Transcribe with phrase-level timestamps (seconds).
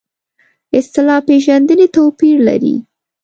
[0.77, 2.75] اصطلاح پېژندنې توپیر لري.